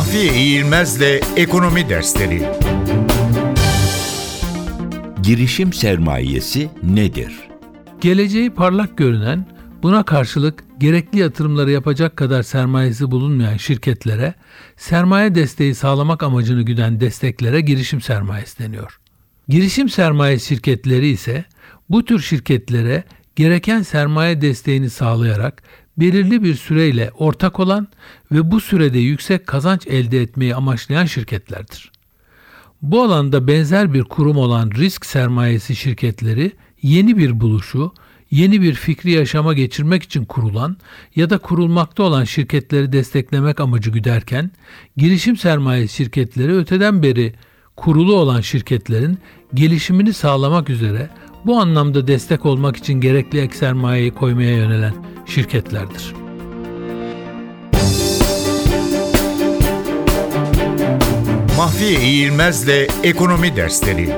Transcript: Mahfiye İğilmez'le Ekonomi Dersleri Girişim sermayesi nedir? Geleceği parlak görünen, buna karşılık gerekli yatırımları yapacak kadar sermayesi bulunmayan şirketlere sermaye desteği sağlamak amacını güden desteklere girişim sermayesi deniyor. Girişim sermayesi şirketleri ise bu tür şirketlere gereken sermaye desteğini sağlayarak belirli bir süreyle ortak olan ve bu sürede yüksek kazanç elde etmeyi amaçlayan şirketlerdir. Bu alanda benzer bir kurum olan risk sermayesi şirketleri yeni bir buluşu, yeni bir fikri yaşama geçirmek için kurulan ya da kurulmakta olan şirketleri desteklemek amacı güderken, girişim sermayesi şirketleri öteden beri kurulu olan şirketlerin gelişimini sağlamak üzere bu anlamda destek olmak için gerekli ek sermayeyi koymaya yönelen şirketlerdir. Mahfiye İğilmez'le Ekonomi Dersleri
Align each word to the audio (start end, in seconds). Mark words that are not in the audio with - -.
Mahfiye 0.00 0.34
İğilmez'le 0.34 1.20
Ekonomi 1.36 1.88
Dersleri 1.88 2.42
Girişim 5.22 5.72
sermayesi 5.72 6.68
nedir? 6.82 7.48
Geleceği 8.00 8.50
parlak 8.50 8.98
görünen, 8.98 9.46
buna 9.82 10.02
karşılık 10.02 10.64
gerekli 10.78 11.18
yatırımları 11.18 11.70
yapacak 11.70 12.16
kadar 12.16 12.42
sermayesi 12.42 13.10
bulunmayan 13.10 13.56
şirketlere 13.56 14.34
sermaye 14.76 15.34
desteği 15.34 15.74
sağlamak 15.74 16.22
amacını 16.22 16.62
güden 16.62 17.00
desteklere 17.00 17.60
girişim 17.60 18.00
sermayesi 18.00 18.58
deniyor. 18.58 19.00
Girişim 19.48 19.88
sermayesi 19.88 20.46
şirketleri 20.46 21.08
ise 21.08 21.44
bu 21.90 22.04
tür 22.04 22.20
şirketlere 22.20 23.04
gereken 23.36 23.82
sermaye 23.82 24.40
desteğini 24.40 24.90
sağlayarak 24.90 25.62
belirli 26.00 26.42
bir 26.42 26.54
süreyle 26.54 27.10
ortak 27.18 27.60
olan 27.60 27.88
ve 28.32 28.50
bu 28.50 28.60
sürede 28.60 28.98
yüksek 28.98 29.46
kazanç 29.46 29.86
elde 29.86 30.22
etmeyi 30.22 30.54
amaçlayan 30.54 31.04
şirketlerdir. 31.04 31.90
Bu 32.82 33.02
alanda 33.02 33.46
benzer 33.46 33.94
bir 33.94 34.02
kurum 34.02 34.36
olan 34.36 34.70
risk 34.70 35.06
sermayesi 35.06 35.76
şirketleri 35.76 36.52
yeni 36.82 37.16
bir 37.16 37.40
buluşu, 37.40 37.92
yeni 38.30 38.62
bir 38.62 38.74
fikri 38.74 39.10
yaşama 39.10 39.54
geçirmek 39.54 40.02
için 40.02 40.24
kurulan 40.24 40.76
ya 41.16 41.30
da 41.30 41.38
kurulmakta 41.38 42.02
olan 42.02 42.24
şirketleri 42.24 42.92
desteklemek 42.92 43.60
amacı 43.60 43.90
güderken, 43.90 44.50
girişim 44.96 45.36
sermayesi 45.36 45.94
şirketleri 45.94 46.56
öteden 46.56 47.02
beri 47.02 47.34
kurulu 47.76 48.14
olan 48.16 48.40
şirketlerin 48.40 49.18
gelişimini 49.54 50.12
sağlamak 50.12 50.70
üzere 50.70 51.10
bu 51.46 51.60
anlamda 51.60 52.06
destek 52.06 52.46
olmak 52.46 52.76
için 52.76 53.00
gerekli 53.00 53.40
ek 53.40 53.56
sermayeyi 53.56 54.10
koymaya 54.10 54.56
yönelen 54.56 54.94
şirketlerdir. 55.30 56.14
Mahfiye 61.56 62.00
İğilmez'le 62.00 62.88
Ekonomi 63.02 63.56
Dersleri 63.56 64.08